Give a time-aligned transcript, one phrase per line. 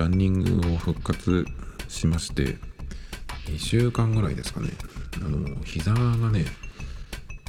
[0.00, 1.44] ランニングを復活
[1.86, 2.56] しまして、
[3.48, 4.70] 2週間ぐらいですかね。
[5.22, 6.46] あの、膝がね、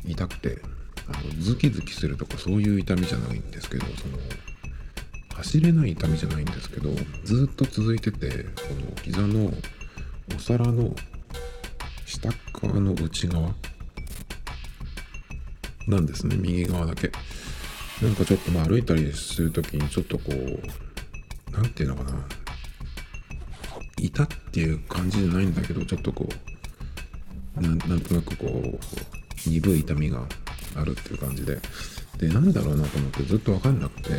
[0.05, 0.61] 痛くて、
[1.07, 4.17] あのズキズキするとかそういう痛みじゃないんですけど、その、
[5.35, 6.89] 走れない痛みじゃないんですけど、
[7.23, 8.49] ずっと続いてて、こ
[8.85, 9.53] の膝の
[10.35, 10.93] お皿の
[12.05, 13.55] 下側の内側
[15.87, 17.13] なんですね、右側だけ。
[18.01, 22.40] なんかちょっとまあ歩いたりするときにちょっとこう、なんていうのかな。
[24.05, 26.27] 痛っていう感じじゃないんだけど、ちょっとこ
[27.57, 28.79] う、なんとなくこう、
[29.49, 30.23] 鈍い痛みが
[30.75, 31.59] あるっていう感じで。
[32.17, 34.09] で、なんだろうなと思ってずっとわかんなくて、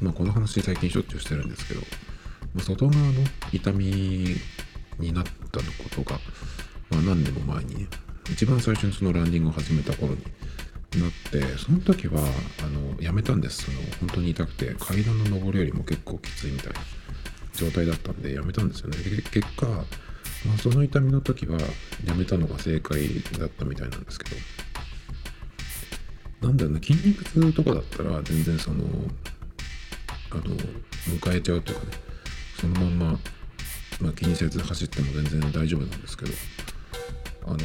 [0.00, 1.80] まあこの話最近しょっちゅうしてるんですけど、
[2.54, 3.12] まあ外側の
[3.52, 3.86] 痛み
[4.98, 6.18] になったのことが、
[6.90, 7.88] まあ何年も前にね、
[8.30, 10.20] 一番最初にそのランニングを始めた頃に
[11.00, 12.20] なってその時は
[12.64, 16.80] あのやめたんですその本当に痛くて階段の上りよりも結構きついみたいな
[17.56, 21.58] 状態だったんでやめたんですよねで結果、まあ、その痛みの時は
[22.04, 24.30] やめたのが正解だったみたいなんですけ
[26.40, 28.84] どなんだろうな筋肉痛とかだったら全然その
[30.30, 31.92] あの迎えちゃうというかね
[32.60, 33.18] そのまんま、
[34.00, 36.32] まあ、気にせず走っても全然大丈夫なんですけど
[37.46, 37.56] あの、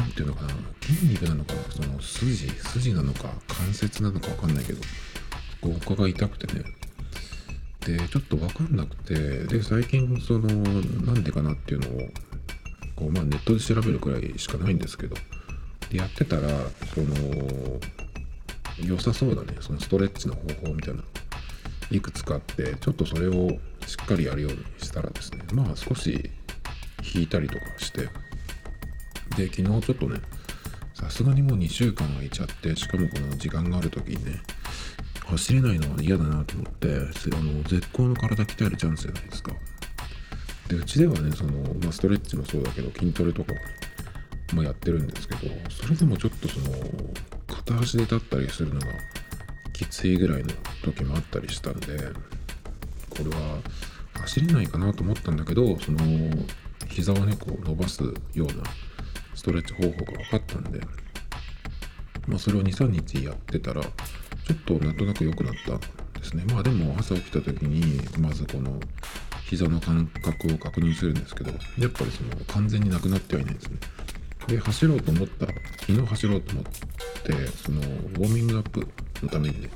[0.00, 4.80] なんていうのかな、筋肉なのか、その筋、筋なのか、関節なのかわかんないけど、
[5.60, 6.64] ここが痛くてね。
[7.86, 9.14] で、ちょっとわかんなくて、
[9.46, 12.08] で、最近、その、なんでかなっていうのを、
[12.96, 15.14] こう、まあ、ネットで調べるくらいしかないんですけど、
[15.90, 16.48] で、やってたら、
[16.94, 17.80] その、
[18.84, 21.02] 良さそうだね、そのストレッチの方法みたいな
[21.90, 23.50] いくつかあって、ちょっとそれを
[23.86, 26.30] しっかりやるようにしたらですね、まあ少し
[27.14, 28.08] 引いたりとかして、
[29.36, 30.20] で昨日ちょっとね
[30.94, 34.40] さすがにもう2週間空いちゃってしかもこの時間がある時にね
[35.26, 36.90] 走れないのは嫌だなと思ってあ
[37.42, 39.52] の絶好の体鍛えるチャンスじゃないですか。
[40.68, 43.52] でうちではねその、まあ、ストレッチもそうだけど筋トレとか
[44.52, 46.66] も、やってるんですけどそれでもちょっとその
[47.46, 48.86] 片足で立ったりするのが
[49.72, 50.48] きついぐらいの
[50.82, 51.98] 時もあったりしたんで
[53.10, 53.58] これは
[54.20, 55.98] 走れないかなと思ったんだけどその
[56.88, 58.64] 膝をねこう伸ばすような
[59.34, 60.80] ストレッチ方法が分かったんで、
[62.26, 66.44] まあ、それを2、3日やってたら、ちょっとなんとなく良くなったんですね。
[66.52, 68.80] まあでも朝起きた時に、まずこの
[69.44, 73.78] 膝の感覚を確認するんですけど、やっぱりその完全になくなってはいないんですね。
[74.48, 75.46] で、走ろうと思った、
[75.80, 78.86] 昨日走ろうと思って、そのウォーミングアップ
[79.22, 79.70] のためにね、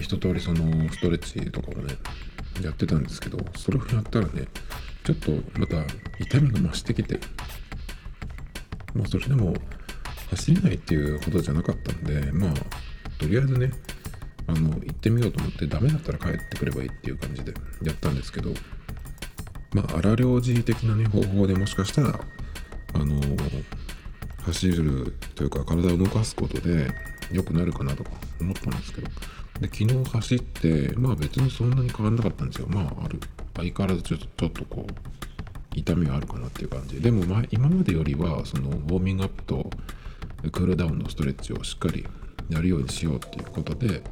[0.00, 1.96] 一通りそのストレッチとかをね、
[2.62, 4.48] やってたんですけど、それをやったらね、
[5.04, 5.84] ちょっとまた
[6.18, 7.20] 痛みが増してきて、
[8.94, 9.54] まあそれでも
[10.30, 12.52] 走れないっていうほどじゃなかったんで、まあ
[13.18, 13.70] とりあえずね、
[14.46, 18.50] あの、行ってみようと思ってダメだったら帰ってくればいいっていう感じでやったんですけど、
[19.72, 22.20] まあ荒療治的なね、方法でもしかしたら、
[22.94, 23.20] あの、
[24.42, 26.88] 走るというか体を動かすことで
[27.32, 28.10] 良くなるかなとか
[28.40, 29.08] 思ったんですけど、
[29.60, 32.68] で、昨日走って、まあ別にそんなに変わんなかったんですよ。
[32.68, 33.20] まあある。
[33.56, 35.16] 相変わらずちょっと、ちょっとこう、
[35.76, 39.70] 痛みがあるかなっていう感じでも、まあ、今までよりはそのウォーミングアップと
[40.50, 42.06] クールダウンのストレッチをしっかり
[42.48, 44.02] やるようにしようっていうことで、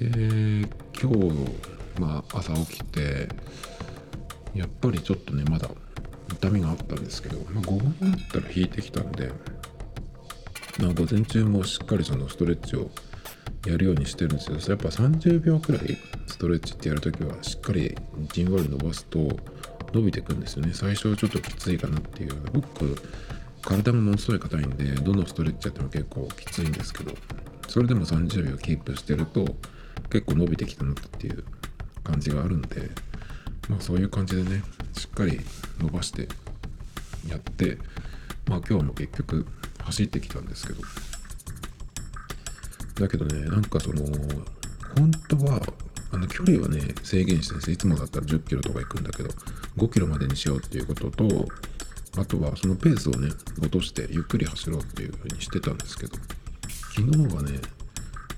[0.00, 3.28] えー今日、まあ、朝起きて
[4.54, 5.68] やっぱりちょっとねまだ
[6.32, 9.30] 痛みがあったんですけど、まあ、午後になったら引いてきたんで、
[10.78, 12.90] まあ、午前中もしっかりそのストレッチを
[13.66, 17.96] やるようにしてるんですけどやっぱ30秒くらいストレッチってやるときはしっかり
[18.32, 19.18] じんわり伸ばすと
[19.92, 20.72] 伸びてくんですよね。
[20.74, 22.34] 最初はちょっときついかなっていう。
[22.52, 22.96] 僕
[23.64, 27.12] 体がものすごい硬いんでどのストレッチやっても結構きついんですけど
[27.68, 29.46] それでも30秒キープしてると
[30.10, 31.44] 結構伸びてきたなっていう
[32.02, 32.90] 感じがあるんで
[33.68, 34.62] まあそういう感じでね
[34.92, 35.40] しっかり
[35.80, 36.28] 伸ばして
[37.28, 37.78] やって
[38.46, 39.46] まあ今日も結局
[39.82, 40.80] 走ってきたんですけど。
[42.94, 44.02] だけどねなんかその
[44.96, 45.60] 本当は
[46.12, 49.30] あの距離はね制限してるんですいつもだったら10キロとか行くんだけど
[49.76, 51.48] 5キロまでにしようっていうことと
[52.16, 53.28] あとはそのペースをね
[53.58, 56.16] 落としてゆっくり走ろうっていう風にしてたんですけど
[56.96, 57.58] 昨日はね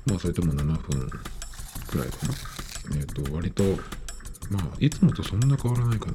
[0.06, 1.10] まあそれとも7分
[1.88, 2.34] くらいかな。
[2.96, 3.64] えっ、と割と
[4.50, 6.14] まあいつもとそんな変わらないかな。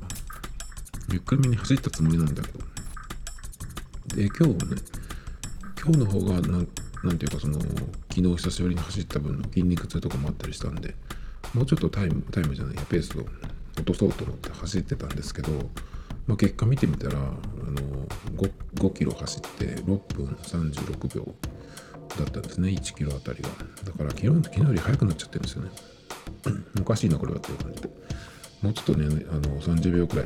[1.11, 2.59] ゆっくりめに走ったつもりなんだけど。
[4.15, 4.81] で今日はね
[5.81, 6.67] 今日の方がなん
[7.03, 10.95] なんていうかその昨日久しぶりに走った分の筋肉痛とかもあったりしたんで
[11.53, 13.25] もうちょっとタイムタイムじゃないやペースを
[13.75, 15.51] 落とそうと思って走ってたんですけど、
[16.27, 17.35] まあ、結果見てみたらあの
[18.37, 19.83] 5, 5キロ走って6
[20.15, 21.25] 分36秒
[22.17, 22.69] だったんですね。
[22.69, 23.49] 1キロあたりが。
[23.83, 25.71] だから昨日昨日より速くなっちゃってるんですよね。
[26.79, 27.89] おかしいなこれはっていう感じで。
[28.61, 30.25] もうちょっとねあの30秒くらい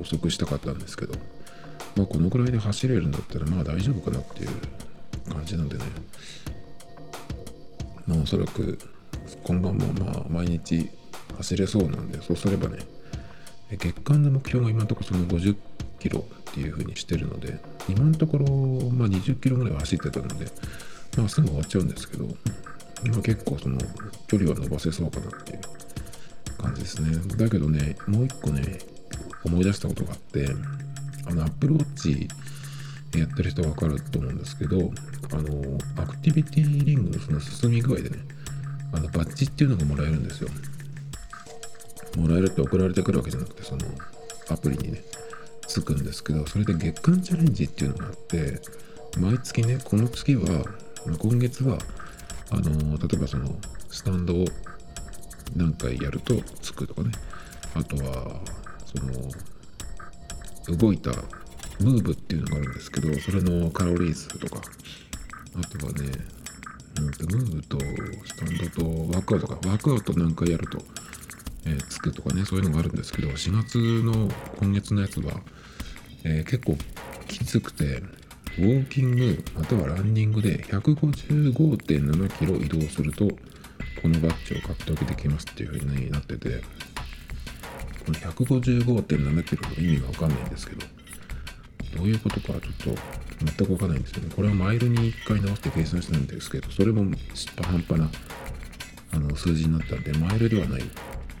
[0.00, 1.14] 遅くしたかったんですけど
[1.96, 4.50] まあこのくらいで走れるんだったらまあ大丈夫かなっていう
[5.32, 5.84] 感じなんでね。
[8.06, 8.78] まあおそらく
[9.44, 10.90] 今晩もまあ毎日
[11.36, 12.78] 走れそうなんでそうすればね
[13.76, 15.56] 月間の目標が今のところその50
[15.98, 20.46] キロっていう風にしてるので今のところまあ20キロぐらいは走ってたので
[21.16, 23.78] まあすぐ終わっちゃうんですけど、まあ、結構その
[24.26, 25.60] 距離は伸ばせそうかなっていう
[26.58, 27.16] 感じですね。
[27.36, 28.78] だけどねもう一個ね
[29.44, 30.48] 思い出したことがあって
[31.26, 32.28] あの Apple Watch
[33.18, 34.90] やってる人わかると思うんですけど
[35.32, 38.18] あのアクティビティリングのその進み具合でね
[38.92, 40.50] あのバッジっていうのがもらえるんですよ。
[42.16, 43.82] もらえるって送られてくるわけじゃなくてその
[44.48, 45.02] アプリにね
[45.66, 48.60] つくんですけどそれで月間チャレンジっていうのがあって
[49.18, 50.64] 毎月ねこの月は
[51.18, 51.78] 今月は
[52.50, 53.48] あの例えばその
[53.90, 54.44] スタンドを
[55.56, 57.10] 何回やるとつくとかね。
[57.74, 58.40] あとは
[58.86, 61.10] その動いた
[61.80, 64.62] ムーブっていうのがあるんですけどそれのカロリー数とか。
[65.56, 66.00] あとはね
[67.00, 67.78] ムーブと
[68.24, 69.54] スタンドとワークアウトか。
[69.54, 70.78] ワークアウト何回やると
[71.66, 75.40] え、つくとかねそういうのがあるんですけど4月の今月のやつは、
[76.24, 76.76] え、結構
[77.26, 78.02] きつくて
[78.56, 83.26] ウォーキングまたはランニングで155.7キロ移動すると
[84.00, 86.60] このバッジを獲得できますっていう風になってて
[88.04, 90.86] この155.7キロの意味がわかんないんですけど
[91.96, 93.00] どういうことかちょっと
[93.44, 94.30] 全くわかんないんですよね。
[94.34, 98.10] これはマイルに1回直して計算してるんですけどそれも失敗半端な
[99.12, 100.82] あの数字になったんでマイルではない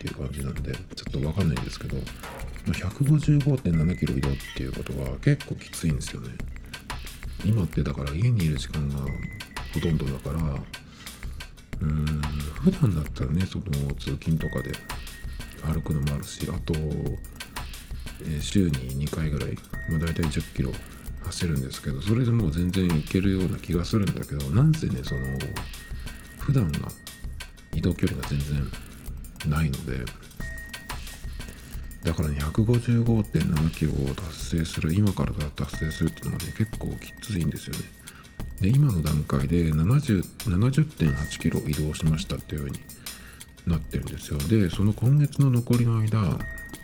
[0.04, 1.96] っていう感じなんでちょっとわかんないんですけど
[2.66, 6.28] 155.7キロ移動っていうことは結構きついんですよね。
[7.44, 8.96] 今ってだから家にいる時間が
[9.74, 12.06] ほとんどだからうーん
[12.62, 13.64] 普段だったらねその
[13.94, 14.72] 通勤とかで
[15.62, 16.74] 歩くのもあるしあと、
[18.26, 19.58] え、週に2回ぐらい、
[19.90, 20.70] まあ、大体10キロ
[21.24, 25.20] 走るんですけどそれでもう全然いけるような気がするんだけどなんせねその
[26.38, 26.88] 普段が
[27.74, 28.70] 移動距離が全然
[29.48, 30.04] ないので
[32.04, 37.80] だからね155.7キロを達成する今から達成するっていうのはね結構きついんですよね。
[38.60, 42.80] で今の段階で70.8キロ移動しましたっていう風に
[43.66, 44.38] なってるんですよ。
[44.38, 46.38] でその今月の残りの間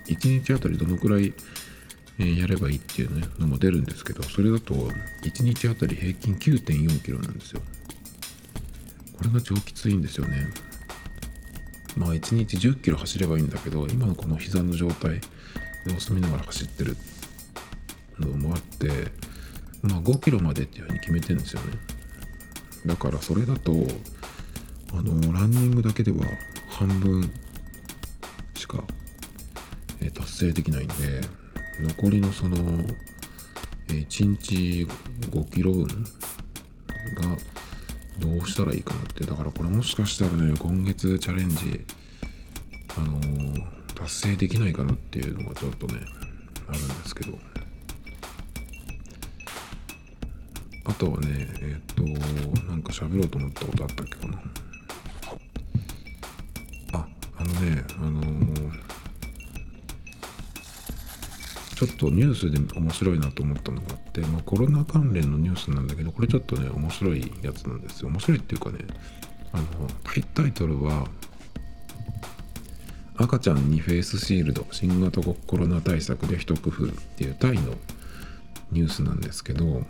[0.07, 1.33] 1日あたりどのくらい、
[2.19, 7.63] やればいいっていうねのも出るんですけどそれだと1日あたり平均9.4キロなんですよ。
[9.17, 10.49] これが超きついんですよね。
[11.97, 15.21] まあ1日10キロ走ればいいんだけど今のこの膝の状態
[15.87, 16.97] 様子見ながら走ってる
[18.19, 18.89] のもあって
[19.83, 21.79] まあ5キロまでっていうふうに決めてるんですよね。
[22.87, 23.73] だからそれだと
[24.93, 26.19] あのランニングだけでは
[26.69, 27.31] 半分
[28.55, 28.83] しか、
[30.01, 30.95] え達成できないんで
[31.81, 32.57] 残りのその、
[33.89, 34.87] 1日
[35.31, 35.97] 5キロ分が
[38.21, 41.85] どうしたらいいかなってだからこれもしかしたらね今月チャレンジ
[42.97, 46.01] あのー、達成できないかなっていうのがちょっとね
[46.69, 47.39] あるんですけど。
[50.87, 51.29] あとはね
[51.61, 52.03] えっ、と
[52.65, 54.43] なんか喋ろうと思ったことあったっけかな。
[56.95, 58.90] ああのねあのー
[61.81, 68.09] ちょっとニュースで面白いなと思ったのがあって、まあ、コロナ関連のニュースなんだけどこれちょっとね面白いやつなんですよ。
[68.09, 68.81] 面白いっていうかね
[69.55, 69.65] あの
[70.35, 71.07] タイトルは
[73.17, 77.75] 赤ちゃんにフェイスシールド新型コロナ対策で一工夫っていうタイの
[78.73, 79.83] ニュースなんですけど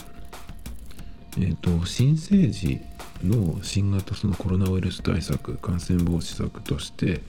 [1.39, 2.81] えっ、ー、と新生児
[3.25, 7.21] の新型そのコロナウイルス対策感染防止策として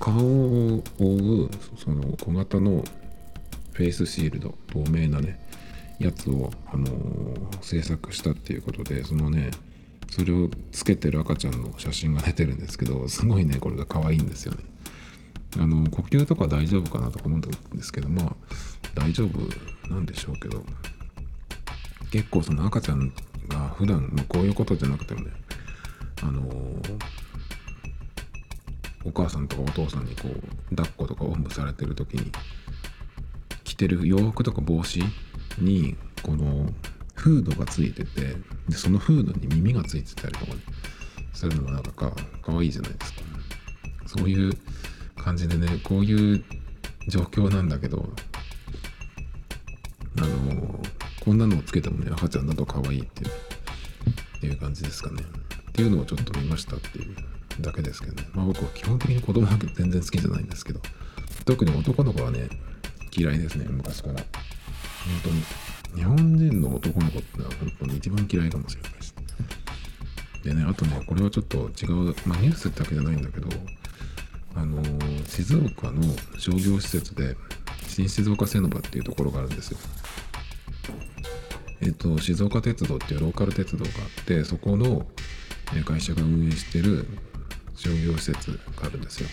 [0.00, 2.82] 顔を覆うその小型の
[3.72, 5.38] フェイスシールド透明なね
[5.98, 9.50] やつを、あのー、制作したっていうことでそのね
[10.10, 14.64] それをつけてる赤ちゃんの写真が出てるんですけどすごいねこれが可愛いんですよね。
[15.58, 17.50] あの呼吸とか大丈夫かなとか思うんで
[17.82, 18.36] すけどまあ
[18.94, 20.64] 大丈夫なんでしょうけど
[22.12, 23.12] 結構その赤ちゃん
[23.48, 25.32] が普段、まあ、こういうことじゃなくてもね
[26.22, 26.98] あのー、
[29.04, 32.30] お母さんとかお父さんにこう抱っことかおんぶされてる時に
[33.80, 35.00] てる洋服とか帽子
[35.58, 36.68] にこの
[37.14, 38.36] フードがついてて
[38.68, 40.60] でそのフードに耳がついてたりとか、ね、
[41.32, 43.20] するのがなんかかかわいいじゃないですか
[44.06, 44.52] そういう
[45.16, 46.44] 感じでねこういう
[47.08, 48.06] 状況なんだけど
[50.18, 50.80] あの
[51.24, 55.22] こんなのをつけてもね赤ちゃんだと可愛いっていうっていう感じですかね
[55.70, 57.16] っていうのをちょっと見ましたっていう
[57.60, 58.28] だけですけどね。
[58.32, 60.80] まあ僕は基本的に子供は全然好きじゃないんですけど、
[61.44, 62.48] 特に男の子はね、
[63.12, 64.14] 嫌いですね、昔から。
[64.14, 64.24] 本
[65.24, 65.42] 当に。
[65.96, 69.14] 日本人の男の子ってのは本当に一番嫌いかもしれないです。
[70.44, 73.48] でね、あとね、これはちょっと違う、まあニュースだけじゃないんだけど、
[74.54, 76.02] あのー、静岡の
[76.38, 77.36] 商業施設で、
[77.88, 79.78] 新静岡セノバっていうところがあるんですよ。
[81.82, 85.06] えっと、静岡鉄道っていうローカル鉄道があって、そこの
[85.84, 87.06] 会社が運営してる
[87.74, 89.28] 商業施設があるんですよ。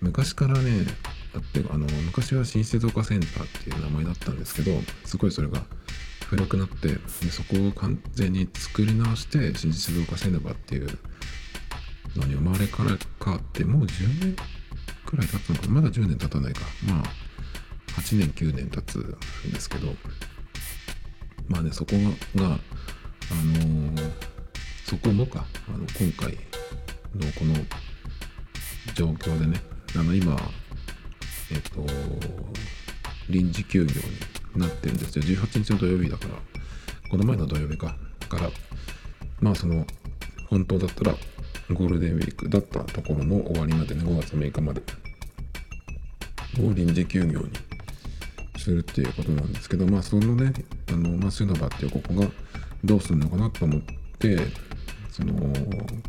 [0.00, 0.86] 昔からね、
[1.34, 4.72] あってあの昔は新静岡センターっていう名前だったんですけど、
[5.04, 5.62] すごいそれが
[6.26, 6.98] 古くなってで
[7.30, 10.98] そこを完全に作り直して新静岡セネバっていう
[12.16, 14.36] のに生まれから変わってもう10年
[15.04, 16.60] くらい経つのかまだ10年経たないか。
[16.86, 17.24] まあ
[18.00, 19.94] 8年9年経つんですけど
[21.48, 21.92] まあねそこ
[22.34, 24.10] があのー、
[24.84, 26.32] そこもかあの今回
[27.14, 27.54] のこの
[28.94, 29.60] 状況でね
[29.96, 30.36] あの今
[31.52, 31.84] えっと
[33.28, 33.94] 臨時休業
[34.54, 35.24] になってるんですよ。
[35.24, 36.34] 18日の土曜日だから、
[37.10, 37.96] この前の土曜日か。
[38.28, 38.50] から、
[39.40, 39.86] まあその、
[40.48, 41.14] 本当だったら
[41.72, 44.82] ゴールデンウィークだったところの終わりまでね、5月6日まで、
[46.60, 47.50] を臨時休業に
[48.56, 50.52] するっていうことなんですけど、まあそのね、
[50.88, 52.28] あの、まあ、スノバっていうここが
[52.84, 53.82] どうするのかなと思っ
[54.18, 54.38] て、
[55.10, 55.34] その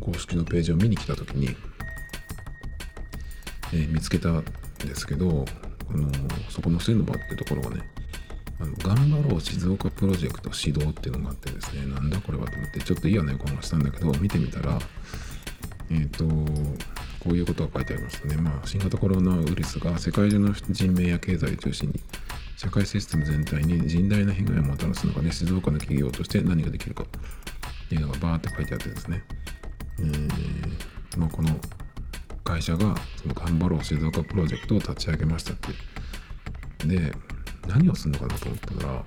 [0.00, 1.56] 公式のページを見に来た時に、
[3.72, 4.42] えー、見つけた
[4.84, 5.44] ですけど、
[5.90, 6.10] あの
[6.48, 7.82] そこのスノバってところがね、
[8.58, 14.78] あの頑張ろう静岡プロジェクト指導っていうのがあってですね、なんだこれはと思って、ちょっと嫌な予感がしたんだけど、見てみたら、
[15.90, 16.24] えっ、ー、と、
[17.20, 18.36] こういうことが書いてありましたね。
[18.36, 22.00] まあ、新型コロナウイルスが世界中の人命や経済を中心に、
[22.56, 29.22] 社会システム全体に甚大な被害をもたらす中で、静岡の企業として何ができるかっていうのがバーって書いてあってですね、
[29.98, 31.50] えー、まあ、この
[32.46, 36.86] 会社が、その頑張ろう静岡プロジェクトを立ち上げましたって。
[36.86, 37.12] で、
[37.66, 39.04] 何をするのかなと思ったら、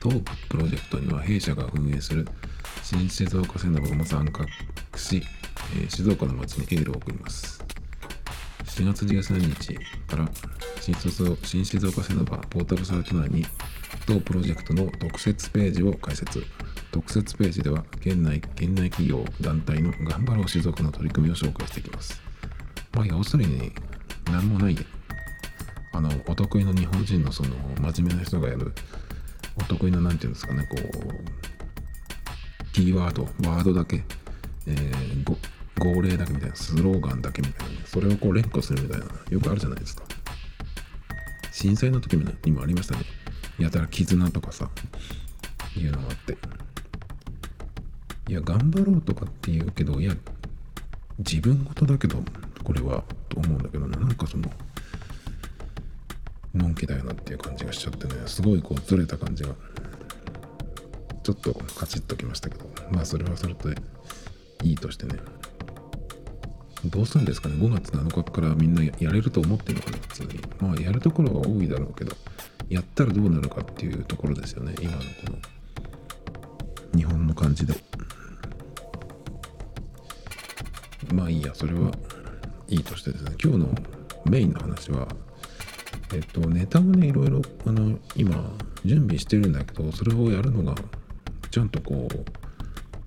[0.00, 0.08] 当
[0.48, 2.26] プロジェクトには弊社が運営する
[2.82, 4.46] 新静岡線なども参画
[4.98, 5.22] し、
[5.74, 7.62] えー、静岡の街にエールを送ります。
[8.64, 9.74] 4月13日
[10.06, 10.28] から
[10.80, 13.44] 新新静岡線の場ポータルサイト内に
[14.06, 16.42] 当プロジェクトの特設ページを開設。
[16.96, 22.22] 特設ページでは県内県内企業団体の頑張ろう静岡の取り組みを紹介していきます。
[22.94, 23.70] まあ要するに
[24.32, 24.76] 何もない
[25.92, 27.50] あのお得意の日本人のその
[27.82, 28.72] 真面目な人がやる
[29.56, 34.02] お得意の何て言うんですかねこうキーワードワードだけ、
[34.66, 35.36] えー、
[35.78, 40.04] 号令だけみたいなスローガンだけみたいなそれをこう連呼するみたいなよくあるじゃないですか。
[41.52, 43.02] 震災の時にもありましたね。
[43.58, 44.70] やたら絆とかさ
[45.76, 46.38] いうのがあって。
[48.28, 50.14] いや頑張ろうとかって言うけどいや
[51.18, 52.18] 自分事だけど
[52.64, 54.50] これはと思うんだけどねなんかその
[56.56, 58.14] のんきだよなっていう感じがしちゃってね。
[58.26, 59.50] すごいこうずれた感じが。
[61.22, 62.66] ちょっとカチッときましたけど。
[62.90, 63.68] まあそれはそれと
[64.62, 65.18] いいとしてね。
[66.84, 67.56] どうするんですかね。
[67.56, 70.40] 5月7日からみんなやれると思ってるのかな普通に。
[70.60, 72.16] まあやるところは多いだろうけど
[72.68, 74.74] やったらどうなるかっていうところですよね。
[74.80, 75.04] 今のこ
[76.92, 77.74] の日本の感じで。
[81.12, 81.90] まあいいやそれは
[82.68, 83.32] いいとしてですね。
[83.42, 83.68] 今日の
[84.24, 85.06] メインの話は
[86.14, 88.52] えっと、ネタをね、いろいろ、あの、今、
[88.84, 90.74] 準備してるんだけど、それをやるのが、
[91.50, 92.08] ちゃんとこ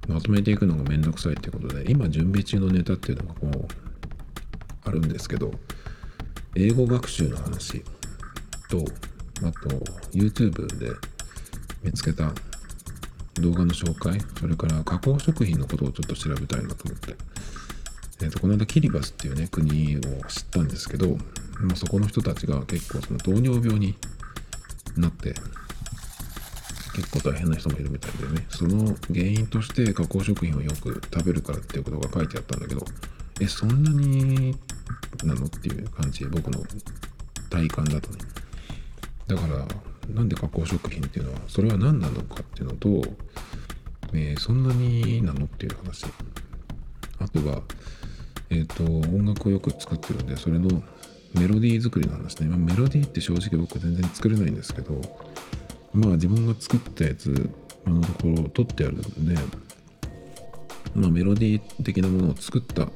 [0.08, 3.68] う、まとめていくのがめんどくさいってことで、今準備中のネタっていうのがこう、
[4.84, 5.52] あるんですけど、
[6.56, 7.84] 英語学習の話
[8.70, 8.84] と、
[9.48, 9.70] あと、
[10.12, 10.92] YouTube で
[11.84, 12.34] 見つけた
[13.36, 17.16] 動画の紹介、それから加工食品のことをちょっと調べたいなと思って、
[18.22, 21.18] えっと、この間キリバスっていうね、国を知ったんですけど、
[21.60, 23.96] まあ、そこの人たちが結構その糖尿病に
[24.98, 25.34] なって
[26.96, 32.84] 結構大変な人もいるみたいでねその原因として加工食品をよく食べるからっていうことが書いてあったんだけど
[33.40, 34.56] えそんなに
[35.24, 36.62] なのっていう感じ僕の
[37.50, 38.18] 体感だとね。
[39.28, 39.66] だから
[40.14, 43.04] なんで加工食品っていうのはそれは何なのかっていうのと、
[44.14, 46.06] えー、そんなになのっていう話。
[47.20, 47.62] あとは
[48.50, 50.82] えっ、ー、と音楽をよく作ってるんでそれの
[51.34, 55.00] メロディー作りの話ね、まあ、メロディーって正直僕全然作れないんですけど
[55.94, 57.50] まあ自分が作ったやつ
[57.86, 59.36] のところを取ってあるので
[60.96, 62.88] まあメロディー的なものを作った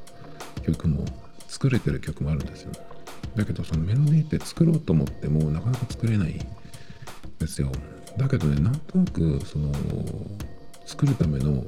[0.63, 1.05] 曲も
[1.48, 2.72] 作れてる曲もあるんですよ。
[3.36, 6.39] だけどそのメロディーって作ろうと思ってもなかなか作れないん
[7.39, 7.72] ですよ。
[8.17, 9.72] だけどねなんとなくその
[10.86, 11.65] 作るための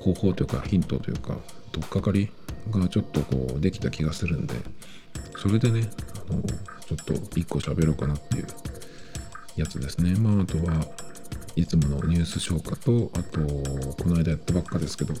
[0.00, 1.36] 方法というかヒントというか
[1.72, 2.30] 取っかかり
[2.70, 4.54] がちょっとこうできた気がするんで
[5.36, 5.88] それでね
[6.30, 8.46] あのちょっと1個喋ろうかなっていう
[9.56, 10.14] やつですね。
[10.18, 10.84] まああとは
[11.56, 15.14] いつものニュース消化とあとこの間やったばっかですけど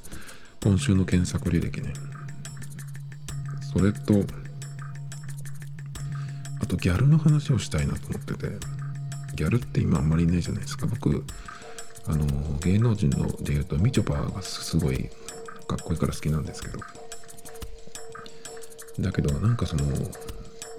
[0.62, 1.92] 今週の検索履歴ね。
[3.72, 4.24] それと
[6.60, 8.48] あとギャルの話をしたいなと思ってて
[9.34, 10.86] ギャルって今あんまりいないじゃないですか。
[10.86, 11.24] 僕
[12.06, 12.26] あの
[12.60, 15.10] 芸能人ので言うとみちょぱがすごい
[15.68, 16.80] かっこいいから好きなんですけど。
[19.00, 19.84] だけどなんかその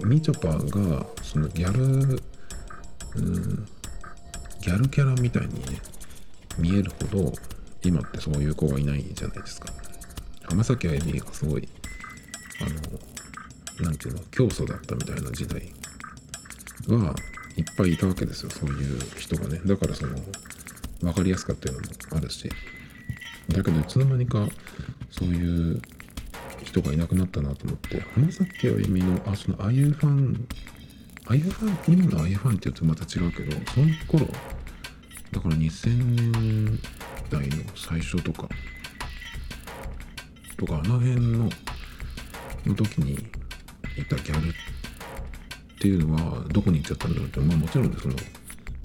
[0.04, 2.20] みちょぱがそのギャル
[3.16, 3.66] うん
[4.60, 5.80] ギャルキャラみたいにね
[6.58, 7.32] 見えるほど
[7.82, 9.72] 今ってそういう子がいないじゃないですか。
[10.42, 11.68] 浜崎あゆみがすごい
[12.60, 15.72] あのなんていうの教祖だったみたいな時代
[16.88, 17.14] は
[17.56, 18.50] いっぱいいたわけですよ。
[18.50, 19.60] そういう人がね。
[19.64, 20.16] だからその
[21.00, 22.50] 分かりやすかったいうのもあるし。
[23.50, 24.46] だけどいつの間にか
[25.10, 25.82] そういう
[26.64, 30.48] 人がいなくなったなと思って浜崎あゆみのあそのあゆファン
[31.26, 34.26] あゆファン今のあゆファンって言うとまた違うけどその頃
[35.32, 36.78] だから2000年
[37.30, 38.48] 代の最初とか
[40.56, 41.48] とかあの辺の
[42.66, 43.12] の時に
[43.96, 44.52] いたギャルっ
[45.80, 48.14] ていうのはどこに行っちゃったんだろうってまあもちろんその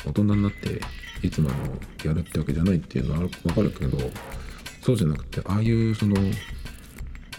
[0.06, 0.80] 大人になって
[1.22, 3.98] いつまでもギャルってわけじゃないっていうのは分かるけど
[4.86, 6.14] そうじゃなくてああいうその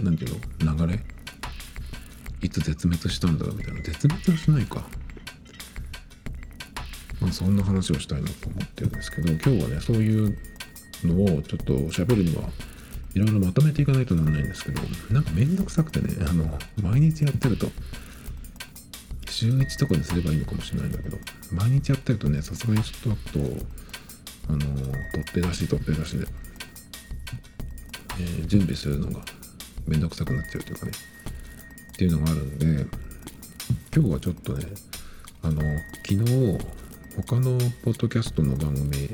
[0.03, 0.77] 何て言うの？
[0.85, 1.01] 流れ？
[2.43, 3.81] いつ絶滅したんだろうみたいな。
[3.83, 4.83] 絶滅はしないか。
[7.21, 10.37] まあそんな話をしたいなと思ってるんですけど今日はねそういう
[11.05, 12.43] のをちょっと喋るには
[13.15, 14.83] いろいろまとめていかないとならないんですけど
[15.13, 17.69] なんかめんどくさくてねあの毎日やってると
[19.31, 21.17] 週1とかにすればいいのかもしれないんだけど
[21.53, 23.39] 毎日やってるとねさすがにちょっと
[24.49, 26.27] あの取っ手出しい取っ手出しで、
[28.19, 29.21] えー、準備するのが
[29.87, 30.93] めんどくさくなっちゃうというかね。
[31.97, 32.87] っていうのがあるんで
[33.95, 34.67] 今日はちょっとね
[35.43, 35.63] あの
[36.07, 36.59] 昨日
[37.17, 39.09] 他のポッドキャストの番組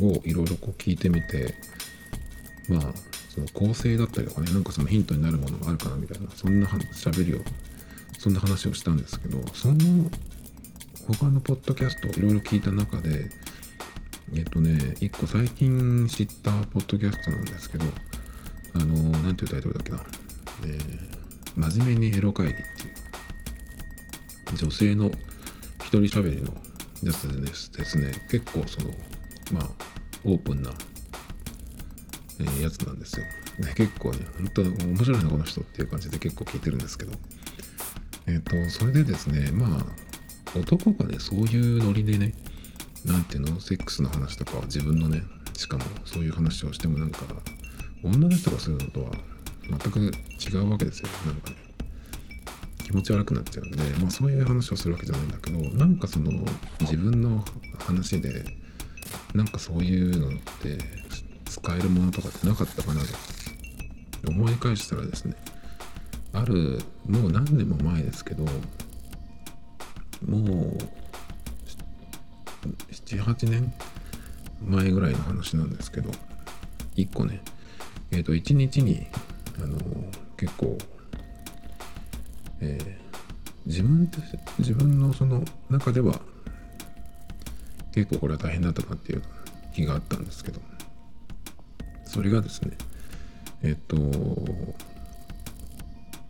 [0.00, 1.54] をいろいろこう聞いてみて
[2.70, 2.80] まあ
[3.28, 7.40] その構成だったりとかねなんかそのヒントになるものがあるかなみたいなそんな喋りを
[8.18, 9.76] そんな話をしたんですけどその
[11.06, 13.28] 他のポッドキャストいろいろ聞いた中で
[14.34, 17.84] えっとね一個最近知ったポッドキャストなんですけど
[18.74, 20.00] あの何ていうタイトルだっけな、
[20.64, 22.64] えー、真面目にエロ会議ってい
[24.54, 25.10] う女性の
[25.80, 26.52] 一人喋りの
[27.02, 28.12] やつでですね。
[28.30, 28.90] 結構その
[29.52, 29.68] まあ
[30.24, 30.70] オープンな、
[32.40, 33.26] えー、やつなんですよ。
[33.58, 37.12] で結構ね本当面白いなこの人っていう感じで結構聞いてるんですけど。
[38.26, 42.32] えっ、ー、とそれでですねまあ男がねそういうノリでね
[43.04, 45.22] なんていうのセックスの話とか自分のね
[45.54, 47.20] しかもそういう話をしてもなんか
[48.06, 49.10] 女の人がするのとは
[49.68, 51.56] 全く違うわけですよなんかね
[52.84, 56.30] 気持ち悪くなっちゃうんで、まあ、そういう話をするわけじゃないんだけどなんかその
[56.80, 57.44] 自分の
[57.80, 58.44] 話で
[59.34, 60.30] なんかそういうのっ
[60.62, 60.78] て
[61.46, 65.34] 使えるものとかってなかったかなと思い返したらですね
[66.32, 70.78] あるもう何年も前ですけどもう
[72.90, 73.72] 78年
[74.64, 76.10] 前ぐらいの話なんですけど
[76.96, 77.40] 1個ね
[78.12, 79.06] えっ、ー、と1日に
[79.62, 79.78] あの
[80.36, 80.76] 結構
[82.60, 82.96] えー、
[83.66, 84.10] 自分
[84.58, 86.20] 自分のその中では
[87.92, 89.22] 結構これは大変だったなっていう
[89.72, 90.60] 日があったんですけど
[92.04, 92.76] それがですね
[93.62, 93.96] えっ、と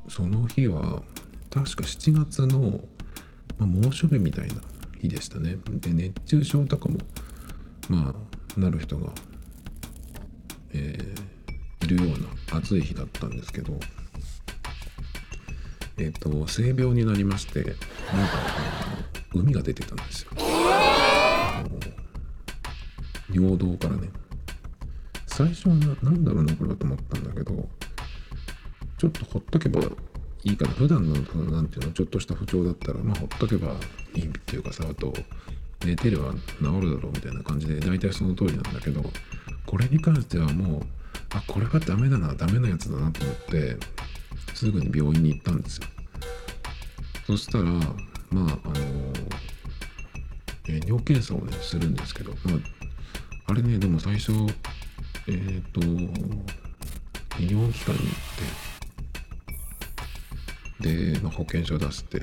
[0.09, 1.03] その日は
[1.51, 2.81] 確か7月の、
[3.59, 4.55] まあ、猛暑日みたいな
[5.01, 5.57] 日でしたね。
[5.81, 6.99] で熱中症とかも
[7.89, 8.15] ま
[8.57, 9.13] あなる人が、
[10.73, 11.21] えー、
[11.87, 13.79] るような暑い日だったんですけど
[15.99, 17.77] えっ、と性病になりましてなんか
[19.33, 20.31] 海が出てたんですよ。
[23.33, 24.09] 尿道からね。
[25.27, 27.69] 最初は何だろうなこれはと思ったんだけど
[28.97, 29.81] ちょっとほっとけば
[30.45, 30.73] いいかな。
[30.73, 31.15] 普段の
[31.51, 33.75] なんていうのちょっとした不調だったらまあほっとけば
[34.15, 35.13] いいっていうかさあと
[35.85, 39.03] 寝てれば治るだろうみたいな感じで大体その通りなんだけど
[39.67, 40.83] これに関してはもう
[41.37, 43.77] あこれはダメだなダメなやつだなと思って
[44.55, 45.87] すぐに病院に行ったんですよ。
[47.27, 47.85] そしたらまあ
[48.33, 48.53] あの、
[50.69, 54.33] えー、尿検査をねするんですけど、まあ、あれねでも最初
[55.29, 55.81] えっ、ー、と
[57.39, 58.07] 医療機関に行
[60.81, 62.23] ってで、まあ、保険証出して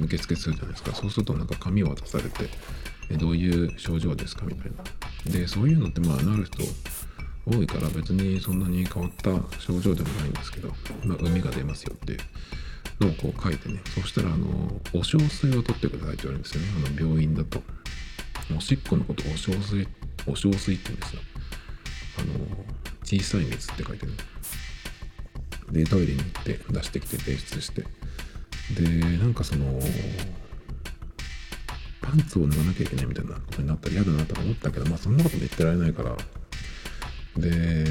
[0.00, 0.94] 受付するじゃないですか。
[0.94, 2.48] そうするとなんか紙を渡されて
[3.16, 5.30] どういう症状ですかみたいな。
[5.30, 6.62] でそういうのってまあなる人
[7.46, 10.68] 多いから別にそんなに変わった症状でもないんですけど、
[11.04, 14.46] まあ、海が出ますよっていうのをこう書いてねそしたらあの
[14.92, 16.68] お小水を取ってくださいって言われるんですよね。
[16.86, 17.62] あの病院だと。
[18.56, 19.86] おしっこのことお小水
[20.26, 21.22] お小水って言うんですよ。
[22.18, 22.34] あの
[23.04, 24.12] 小さい水って書いてね。
[25.70, 27.84] でトイレに行って出してきて提出して。
[28.74, 28.84] で
[29.18, 29.80] なんかその
[32.00, 36.16] パンツを脱がなきゃいけないみたいなことになったら嫌だなとか思ったけどまあそんなことも言ってられないから
[37.36, 37.84] で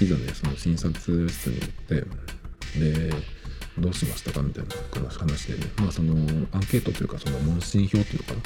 [0.00, 1.94] いざねその診察室に行って
[2.78, 3.14] で
[3.78, 5.70] どうしましたかみたいな話でね。
[5.78, 6.14] まあその
[6.52, 8.40] アンケートというかその問診票っていうのかな？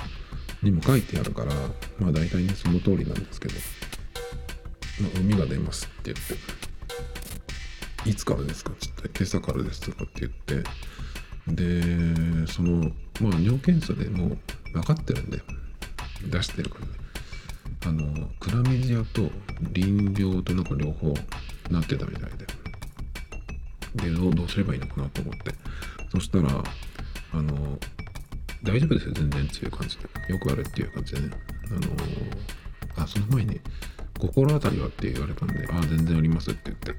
[0.63, 1.55] にも書いてあるから
[1.99, 3.55] まあ大体ねその通りなんですけど、
[5.01, 6.17] まあ、海が出ますって言っ
[8.05, 8.73] ていつからですか？
[8.73, 10.63] って言って今朝からですとかって言って
[11.49, 14.39] でそのまあ尿検査でもう
[14.73, 15.41] 分かってるんで
[16.27, 16.93] 出してるからね。
[17.87, 19.31] あのクラミジアと
[19.73, 21.15] 淋病となんか両方
[21.71, 22.47] なってたみたいで。
[23.95, 25.53] でどうどうすればいいのかなと思って。
[26.13, 26.49] そしたら
[27.33, 27.79] あの
[28.63, 29.15] 大丈夫ですよ。
[29.15, 30.33] 全然っていう感じで。
[30.33, 31.31] よくあるっていう感じでね。
[31.71, 31.75] あ
[32.99, 33.61] のあその前に
[34.19, 36.95] 心当たりはって言われたんであ全然ありますって言って。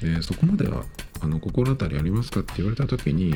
[0.00, 0.84] でそこまでは
[1.20, 3.34] あの心当たりありますかって言われた時に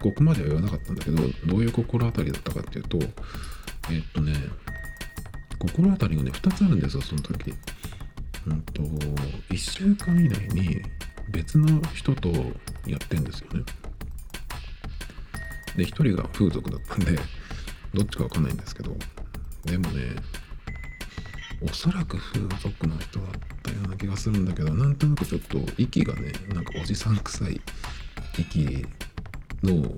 [0.00, 4.34] ここまでは言わなかったんだけどどういう心当たりだったかっていうとえっとね
[5.62, 7.54] 心当たりがね2つあるんですよその時。
[8.44, 10.82] うんと1週間以内に
[11.30, 12.30] 別の人と
[12.86, 13.62] やってんですよね。
[15.76, 17.16] で1人が風俗だったんで
[17.94, 18.96] どっちかわかんないんですけど。
[19.64, 20.16] でもね
[21.60, 23.30] おそらく風俗の人だっ
[23.62, 27.60] たような気がするんだけどなんとなくちょっと息がねなんかおじさん臭い
[28.36, 28.84] 息
[29.62, 29.88] の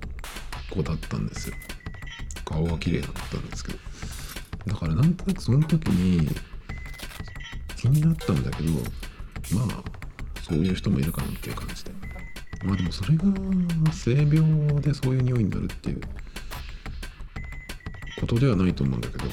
[0.70, 1.56] 子だったんですよ。
[2.44, 3.93] 顔は綺麗だったんですけど。
[4.66, 6.28] だからなんとなくその時に
[7.76, 8.72] 気になったんだけど
[9.54, 9.84] まあ
[10.42, 11.92] そういう人もいるかなっていう感じで。
[12.64, 13.24] まあでもそれが
[13.92, 16.00] 性病でそういう匂いになるっていう
[18.18, 19.24] ことではないと思うんだけど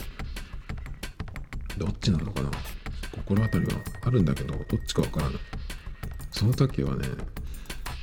[1.78, 2.52] どっちなのかな。
[3.14, 5.40] 心当たりはあるんだけどどっちかわからない。
[6.32, 7.08] その時はね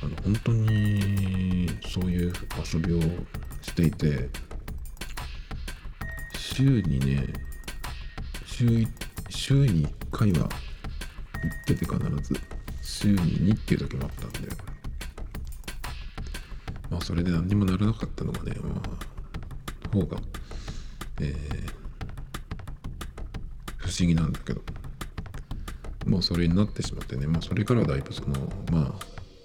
[0.01, 2.33] あの本当にそういう
[2.73, 3.01] 遊びを
[3.61, 4.29] していて
[6.59, 7.25] 週にね
[8.45, 8.85] 週
[9.29, 10.49] 週に1回は行っ
[11.65, 12.37] てて必ず
[12.81, 14.49] 週に2っていう時もあったんで
[16.89, 18.81] まあそれで何にもならなかったのがねま
[19.85, 20.17] あ方が
[21.21, 21.71] えー、
[23.77, 24.61] 不思議なんだけど。
[26.07, 28.35] もうそれになってしまってねまあそれからはだいぶその
[28.71, 28.93] まあ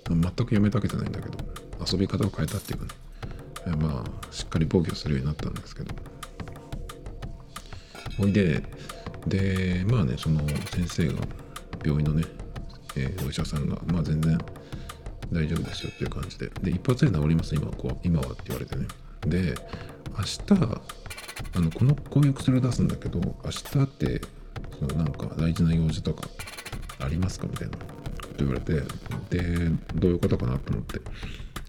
[0.08, 1.36] 全くやめたわけじゃないんだけど
[1.92, 3.76] 遊び方を変えたっていうかね。
[3.76, 5.94] まあしっかり防御するようになったんですけど。
[8.16, 8.62] ほいで。
[9.26, 11.14] でまあねその先生が
[11.82, 12.24] 病院のね、
[12.94, 14.38] えー、お医者さんがまあ全然
[15.32, 16.50] 大丈夫ですよっていう感じで。
[16.62, 18.86] で一発で治ります今こう今はって言われてね。
[19.26, 19.54] で
[20.16, 20.42] 明日
[21.56, 24.20] あのこのこういう薬を出すんだけど明日って
[24.78, 26.28] そのなんか大事な用事とか
[26.98, 27.46] ありますか？
[27.50, 27.78] みたいな。
[28.36, 28.74] 言われて
[29.30, 31.00] でどういうことかなと思って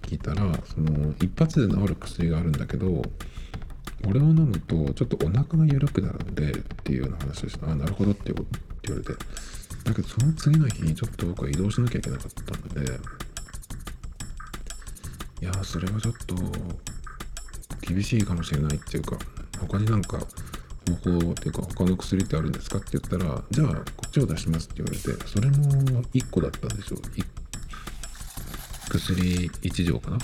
[0.01, 3.03] 聞いたらその一発で治る薬があるんだけど
[4.07, 6.53] 俺を飲むとちょっとお腹が緩くなるんでっ
[6.83, 8.33] ていうような話をしてあなるほどって
[8.83, 9.13] 言われて。
[9.83, 12.99] だけどその次の日にちょっと僕は移動しなきゃいけなかったので。
[15.41, 16.35] いやそれはちょっと
[17.81, 19.17] 厳しいかもしれないっていうか
[19.59, 20.17] 他になんか
[21.03, 25.55] 方法っていうか他の薬ってあるんですかって言ったらじゃあこっちを出しますって言われてそれも
[26.13, 26.99] 1個だったんですよ。
[28.89, 30.17] 薬1錠かな。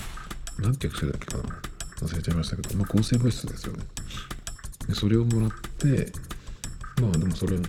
[0.58, 1.44] なんていう薬だっけかな。
[2.02, 3.84] 忘れちゃいましたけど、まあ、抗生物質ですよね。
[4.88, 6.12] でそれをもらって
[7.00, 7.60] まあでもそれを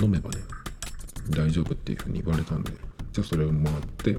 [0.00, 0.38] 飲めばね
[1.30, 2.72] 大丈夫っていうふうに言われたんで
[3.12, 4.18] じゃあそれをもらって、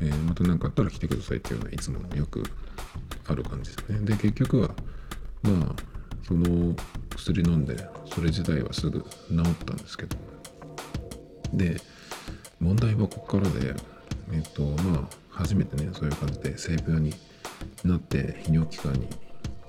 [0.00, 2.42] えー、また何かあったら来てくださいっていうのはいつものよく
[3.28, 4.00] ある感じですね。
[4.00, 4.70] で結局は
[5.42, 5.74] まあ
[6.26, 6.74] その
[7.14, 7.76] 薬飲んで
[8.06, 10.16] それ自体はすぐ治ったんですけど。
[11.52, 11.80] で
[12.60, 13.74] 問題はここからで
[14.32, 17.14] えっとまあ初めてねそういう感じで性病に
[17.86, 19.08] なって泌尿器科に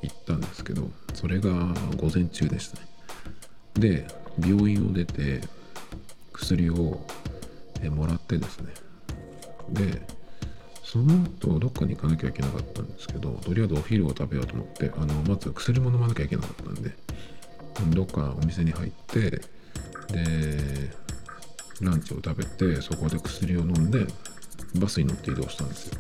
[0.02, 1.50] 行ったんですけどそれが
[1.98, 2.88] 午前中でしたね。
[3.76, 4.08] で
[4.40, 5.42] 病院を出て
[6.34, 7.06] 薬を
[7.82, 8.74] えもらってですね。
[9.70, 10.02] で
[10.84, 16.96] その後どっかに行かなきゃいけなかったんですけどとりあえずお昼を食べようと思ってあのまず薬も飲まなきゃいけなかったんで
[17.90, 19.42] どっかお店に入ってで
[21.82, 24.08] ランチを食べてそこで薬を飲んで
[24.76, 26.00] バスに乗って移動したんですよ。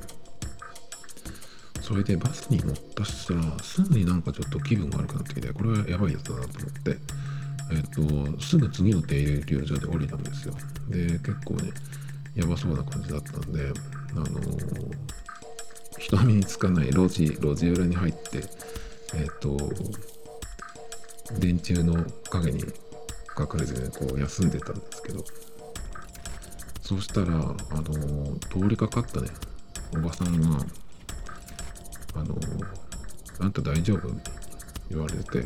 [1.87, 6.97] それでバスに乗ったしたらすぐになんかちょっと気分が悪くなってきてこれはやばいやつだなと思って
[7.69, 10.53] えっと、すぐ次の停留所で降りたんですよ。
[10.89, 11.71] で、結構ね、
[12.35, 13.73] やばそうな感じだったんで、
[14.13, 14.95] あのー、
[15.97, 18.43] 人目につかない路地、路地裏に入って、
[19.15, 19.57] えっと、
[21.39, 25.23] 電柱の陰に隠れてね、こう休んでたんですけど、
[26.81, 29.27] そしたら、あのー、通りかかったね、
[29.93, 30.65] おばさんが、
[32.19, 32.37] あの、
[33.39, 34.09] あんた大丈夫？
[34.89, 35.45] 言われて、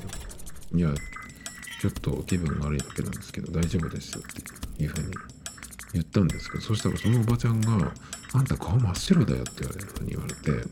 [0.73, 0.93] いや、
[1.81, 5.13] ちょっと気分悪いだけなんですけど、大丈夫ですよっていうふうに
[5.93, 7.91] 言ったんですけど、そしたらそのおばちゃんが、
[8.33, 10.67] あんた顔真っ白だよって言われるふうに言われて、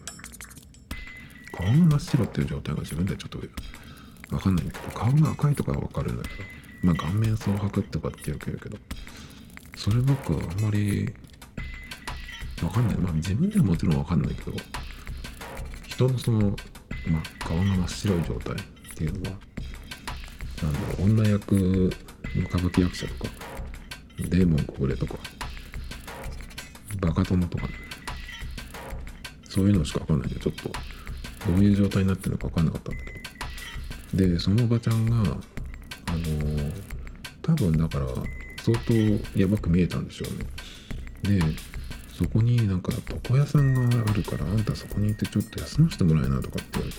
[1.51, 3.39] 顔が真っ白っていう状態が自分ではちょっと
[4.35, 6.43] わかんないんだけど、顔が赤いとかはわかるんだけど、
[6.83, 8.77] まあ顔面蒼白とかってよく言うけど、
[9.75, 11.11] それ僕あんまり
[12.61, 12.97] わかんない。
[12.97, 14.55] まあ自分ではもちろんわかんないけど、
[15.99, 16.39] 人のその、
[17.07, 18.57] まあ顔が真っ白い状態っ
[18.95, 19.37] ていうのは、
[20.63, 23.31] なんだろう、女役の歌舞伎役者とか、
[24.17, 25.15] デーモン小暮とか、
[27.01, 27.73] バカ殿とかね、
[29.49, 30.69] そういうのしかわかんないんで、ちょっと、
[31.51, 34.29] どういう状態になってるのかわかんなかったんだけど。
[34.29, 36.73] で、そのおばちゃんが、あのー、
[37.41, 38.05] 多分だから、
[38.63, 38.93] 相当
[39.37, 40.25] やばく見えたんでしょ
[41.25, 41.39] うね。
[41.39, 41.45] で、
[42.19, 42.91] そこになんか
[43.23, 46.97] 床屋さんがあるからあんたそこに行ってちょっと休ませてもらえなとかって言われて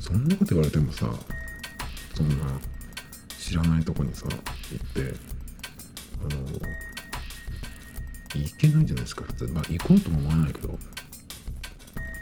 [0.00, 1.06] そんなこと言われてもさ
[2.16, 2.34] そんな
[3.38, 5.14] 知らないとこにさ行って
[6.18, 6.40] あの
[8.34, 9.46] 行けないじゃないですか普通。
[9.46, 10.76] まあ行こうとも思わないけど。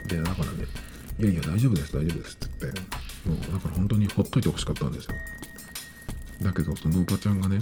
[0.07, 0.65] でだからね
[1.19, 2.81] いやいや大丈夫です大丈夫ですって言って
[3.27, 5.15] もうだから本当にほっといてほしかったんですよ。
[6.43, 7.61] だけどそのおばちゃんがね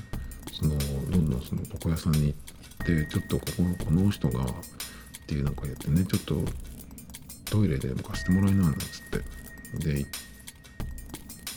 [0.58, 0.78] その
[1.12, 2.36] どんどんその床屋さんに行
[2.84, 4.48] ってちょっとここのこの人がっ
[5.28, 6.42] ていうなんか言ってねちょっと
[7.46, 9.24] トイレでも貸してもらいないなんつって。
[9.80, 10.10] で行っ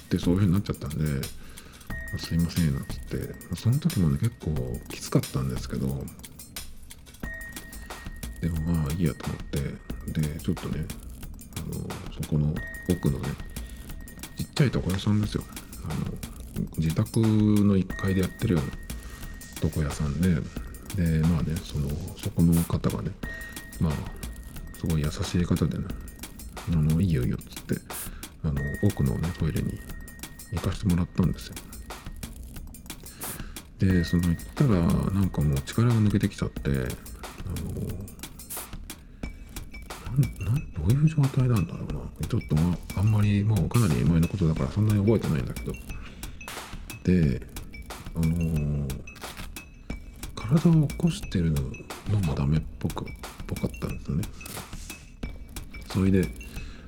[0.09, 0.99] てそういう風になっちゃったんで
[2.19, 3.35] すいませんなんつって。
[3.55, 4.51] その時もね結構
[4.89, 5.87] きつかったんですけど
[8.41, 9.89] でもまあいいやと思って。
[10.09, 10.87] でちょっとね
[11.59, 11.75] あの
[12.23, 12.55] そこの
[12.89, 13.29] 奥のね
[14.39, 15.45] ちっちゃい床屋さんですよ。
[15.85, 15.97] あの
[16.79, 18.71] 自宅の1階でやってるような
[19.63, 20.35] 床屋さんで
[20.97, 23.11] でまあねそのそこの方がね
[23.81, 23.93] まあ
[24.79, 25.85] すごい優しい方でね
[26.73, 27.83] あのいいよいいよっつって
[28.45, 29.79] あの奥のねトイレに
[30.53, 31.55] 行かしてもらったんですよ。
[33.79, 36.79] でその行ったらなんかもう力が抜けてきちゃってあの
[40.05, 42.27] なんなんどういう状態なんだろうな。
[42.27, 45.73] ちょっと、まあ、あんまりもうかなり前のことだからそんなに覚えてないんだけど。
[47.05, 47.41] で
[48.15, 48.87] あの、
[50.49, 53.05] 体を起こしてるのもダメっぽく
[53.47, 54.25] ぽかったんですよね
[55.93, 56.29] それで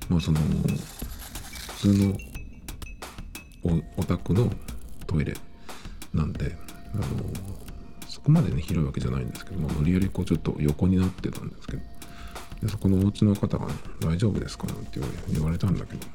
[0.09, 2.16] まあその普通の
[3.62, 4.51] おお宅の
[5.07, 5.35] トイレ
[6.14, 6.57] なんで
[6.94, 7.05] あの
[8.09, 11.83] そこまでね広いわけじゃないんですけども無理やりこうちょっと横になってたんですけど
[12.62, 15.01] でそこのお家の方がね「大丈夫ですか?」なんて
[15.33, 16.07] 言われたんだけど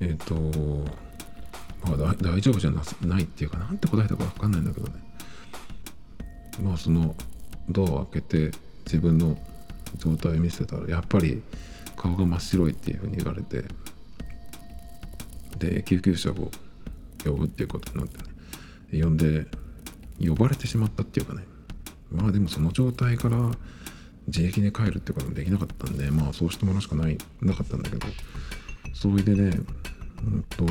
[0.00, 1.07] えっ、ー、と
[1.84, 4.94] まあ大丈夫じゃないっていうかなんて答えたか分かんないんだけどね。
[6.62, 7.14] まあその
[7.68, 9.38] ドアを開けて自分の
[9.98, 11.42] 状態を見せたらやっぱり
[11.96, 13.64] 顔が真っ白いっていうふうに言われて
[15.58, 16.50] で救急車を
[17.24, 19.02] 呼ぶっていうことになってね。
[19.02, 19.46] 呼んで
[20.20, 21.44] 呼ばれてしまったっていうかね。
[22.10, 23.50] まあでもその状態から
[24.26, 28.06] 自力で帰るってこともできなかったんでまあそうしてもらうしかないなかったんだけど。
[28.94, 29.52] それでね
[30.24, 30.64] うんと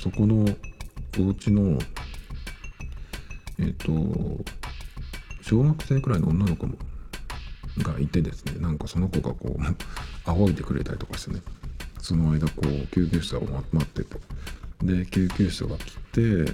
[0.00, 0.44] そこの
[1.18, 1.78] お家の
[3.58, 3.92] えっ、と
[5.42, 6.76] 小学生くらいの女の子も
[7.78, 9.62] がいてですねなんかその子がこう
[10.30, 11.40] 仰いでくれたりとかしてね
[11.98, 14.16] その間こう救急車を待ってて
[14.82, 16.44] で救急車が来て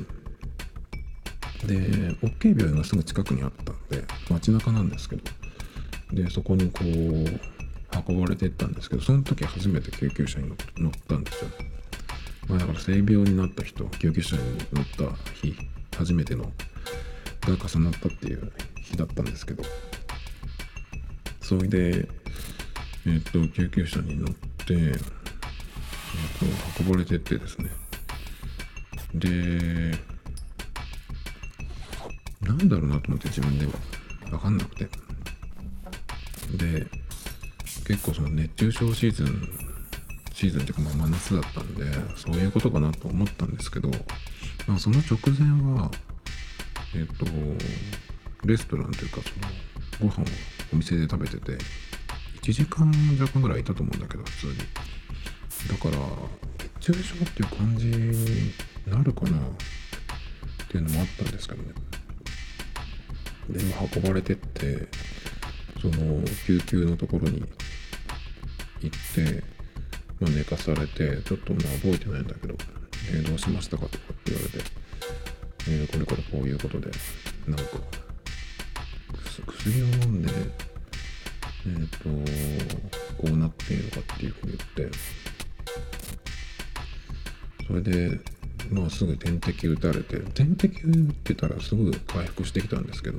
[1.66, 5.22] で大きい病院がすぐ近くにあったんで街中なんですけど
[6.12, 11.50] でそこにこう運ばれていったんですけどその時初めて救急車に乗ったんですよ、
[12.48, 15.56] まあ、だから性病になった人救急車に乗った日
[15.96, 16.50] 初めてのが
[17.68, 19.62] 重なったっていう日だったんですけど
[21.40, 22.09] それで
[23.06, 24.28] えっ、と救急車に乗っ
[24.66, 27.70] てえっ、と運ばれてってですね。
[29.14, 29.96] で
[32.40, 33.72] なんだろうなと思って自分では
[34.30, 34.88] 分かんなくて。
[36.56, 36.87] で
[37.87, 39.65] 結構その熱中症シーズン
[40.37, 43.88] シーズンっていうかまあ真夏だったんでそういうことかなと思ったんですけど、
[44.68, 45.90] まあ、その直前は
[46.94, 47.25] えっ、と
[48.46, 49.22] レストランというか
[49.99, 50.27] そのご飯を
[50.75, 51.53] お店で食べてて
[52.42, 54.57] 1時間弱ぐらいいたと思うんだけど普通に。
[55.68, 55.96] だから
[56.81, 58.53] 熱中症っていう感じに
[58.87, 59.40] なるかなっ
[60.68, 61.70] ていうのもあったんですけどね。
[63.49, 63.61] で
[63.94, 64.87] 運ばれてって
[65.81, 67.42] その救急のところに
[68.83, 69.56] 行って
[70.20, 72.55] まあ、寝かされて、ちょっとまあ覚えてないんだけど、
[73.12, 74.64] えー、どうしましたかとかって言われて、
[75.68, 76.90] えー、これからこういうことで、
[77.46, 77.62] なんか、
[79.46, 80.33] 薬を飲んで、
[81.66, 82.09] えっ、と、
[83.18, 84.98] こうなっているのかっていうふうに言って、
[87.66, 88.20] それで、
[88.70, 93.18] まあすぐ点滴打たれて、点滴打ってたらすぐ回復してきたんですけど、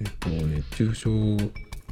[0.00, 1.36] えっ、と、熱中症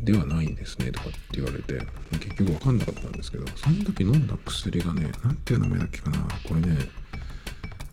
[0.03, 1.75] ではないんですねとかって言われて
[2.13, 6.77] 結局分かんなかったんですけどその時飲んだ薬がね何ていう名前だっけかなこれね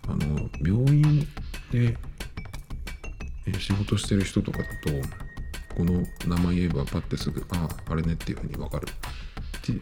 [0.08, 1.28] あの病院
[1.72, 1.98] で
[3.60, 4.74] 仕事してる人とかだと
[5.76, 8.88] この名前言えばパッてすぐあああれねっていうふうに分かる。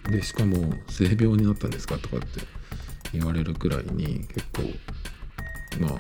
[0.09, 2.41] でしかも性病になったんですかとかって
[3.13, 4.63] 言われるくらいに結構
[5.79, 5.91] まあ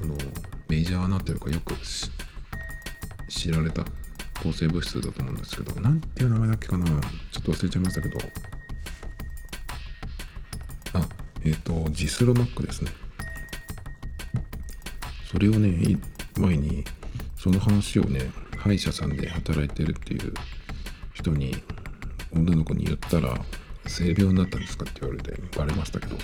[0.00, 0.16] あの
[0.68, 2.06] メジャーなというかよく知
[3.36, 3.84] 知られた
[4.42, 6.96] 抗生物質だと思うんですけど、なんていう名前だっけかなちょ
[7.40, 8.18] っと忘れちゃいましたけど、
[10.94, 11.08] あ、
[11.44, 12.90] えっ、ー、と、ジスロマックですね。
[15.30, 15.98] それをね、
[16.38, 16.84] 前に、
[17.36, 20.32] その話をね、歯医者さんで働いてるっていう
[21.12, 21.62] 人に、
[22.32, 23.38] 女の子に言ったら、
[23.86, 26.16] 性病になったんですかって言われて、バレましたけど。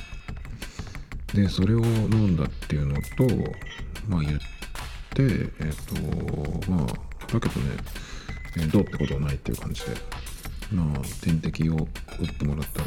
[1.35, 3.27] で、それを飲んだっていうのと、
[4.09, 4.62] まあ言って、
[5.21, 6.87] えっ、と、まあ、
[7.33, 7.77] だけどね、
[8.57, 9.89] えー、どうってことはないっていう感じで、
[10.73, 12.87] まあ、点滴を打ってもらったら、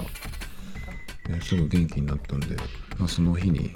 [1.30, 2.56] えー、すぐ元気になったんで、
[2.98, 3.72] まあ、その日に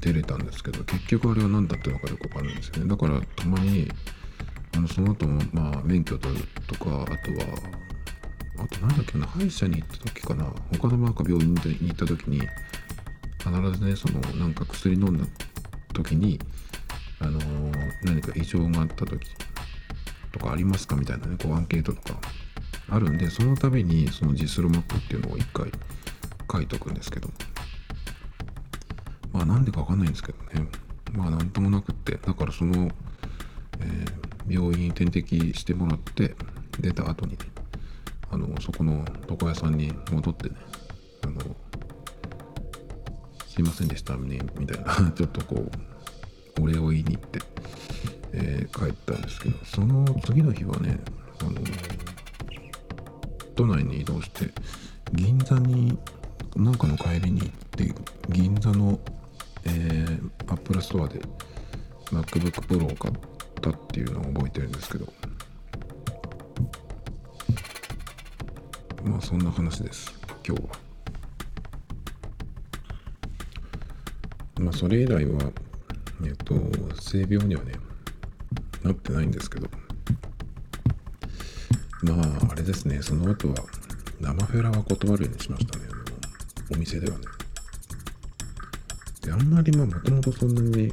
[0.00, 2.88] 出れたんですけど、結局あれは何だったのかよくわかんないんですよね。
[2.88, 3.90] だから、たまに、
[4.76, 7.16] あの、その後も、まあ、免許取るとか、あとは、
[8.58, 12.40] あとなんだっけな、歯医者に行った時かな、他のなんか病院に行った時に、
[13.38, 15.24] 必ずね、その、なんか薬飲んだ
[15.92, 16.38] 時に、
[17.20, 17.38] あの、
[18.02, 19.30] 何か異常があった時
[20.32, 22.20] とかありますかみたいなね、こうアンケートとか。
[22.92, 25.70] あるんで、その度にそのジスロマップっていうのを一回
[26.52, 27.28] 書いとくんですけど、
[29.32, 30.68] まあなんでかわかんないんですけどね、
[31.12, 32.90] まあなんともなくって、だからその、
[33.80, 36.34] えー、病院点滴してもらって
[36.80, 37.38] 出た後にね、
[38.28, 40.56] あの、そこの床屋さんに戻ってね、
[41.22, 41.40] あの、
[43.46, 45.89] すいませんでしたね、みたいな、 ちょっとこう、
[46.60, 47.40] お礼を言いに行って、
[48.32, 50.98] えー、帰ったんですけど、その次の日はね、
[51.40, 51.52] あの
[53.56, 54.50] 都内に移動して、
[55.12, 55.98] 銀座に、
[56.56, 57.94] なんかの帰りに行って、
[58.30, 58.98] 銀座の、
[59.64, 61.20] えー、アップルストアで
[62.06, 63.14] MacBook Pro を買っ
[63.60, 65.12] たっていうのを覚えてるんですけど、
[69.04, 70.12] まあそんな話です、
[70.46, 70.68] 今日は。
[74.60, 75.52] まあそれ以来は、
[76.24, 76.54] えっと、
[77.00, 77.72] 性病にはね、
[78.82, 79.68] なってないんですけど、
[82.02, 83.54] まあ、あれですね、その後は、
[84.20, 85.84] 生フェラは断るようにしましたね、
[86.72, 87.24] お店ではね。
[89.22, 90.92] で、あんまりまあ、もともとそんなに、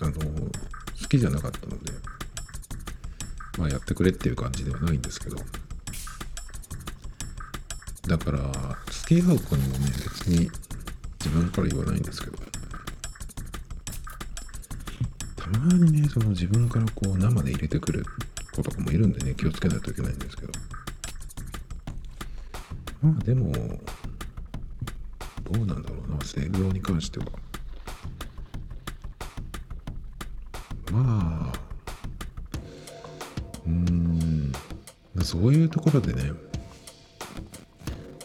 [0.00, 1.92] あの、好きじゃなかったので、
[3.58, 5.36] まあ、やってくれっていう感じではないんですけど、
[8.06, 10.50] だから、付き合う子にもね、別に
[11.18, 12.36] 自分から言わないんですけど、
[15.44, 18.02] たまにね、その自分からこう生で入れてくる
[18.54, 20.52] 子とかもいるんでね、気をつけないといけないんですけど。
[23.02, 23.60] まあでも、ど
[25.62, 27.26] うなんだろうな、性病に関しては。
[30.90, 31.58] まあ、
[33.66, 34.50] うーん、
[35.22, 36.32] そういうところでね、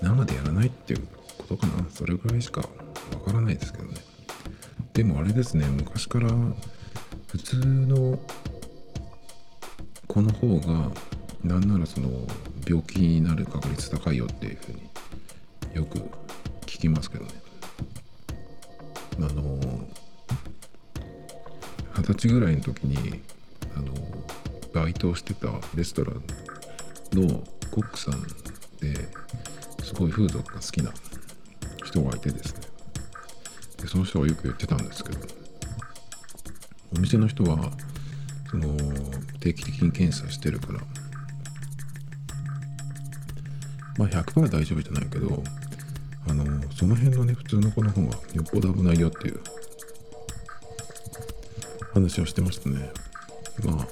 [0.02, 1.02] 生でやらないっていう
[1.38, 1.86] ことかな。
[1.90, 2.68] それぐらいしかわ
[3.26, 3.96] からないですけどね。
[4.94, 6.30] でもあれですね、昔から
[7.30, 8.20] 普通の
[10.08, 10.92] 子の方が
[11.44, 12.10] なんならその
[12.68, 14.90] 病気になる確率高いよっていうふうに
[15.76, 16.00] よく
[16.62, 17.32] 聞きますけどね。
[19.18, 19.60] あの
[21.98, 23.22] 二十歳ぐらいの時に
[23.76, 23.94] あの
[24.74, 26.24] バイトをしてたレストラン
[27.14, 28.24] のコックさん
[28.80, 29.08] で
[29.84, 30.92] すごい風俗が好きな
[31.86, 32.62] 人がいてですね。
[33.82, 35.49] でその人はよく言ってたんですけど
[36.96, 37.72] お店の人は
[38.50, 38.76] その
[39.40, 40.80] 定期的に検査してるから。
[43.98, 45.44] まあ100%大丈夫じゃないけど
[46.30, 49.42] あのその辺のね普通の子の方がよっぽど危ないよっていう。
[51.94, 52.92] 話をしてましたね。
[53.66, 53.88] まあ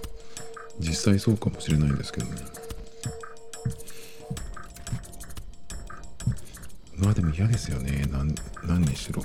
[0.80, 2.42] 実際そうかもしれないんですけどね。
[6.96, 8.06] まあでも嫌ですよね。
[8.12, 8.34] なん
[8.64, 9.24] 何にしろ。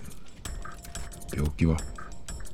[1.34, 1.76] 病気は。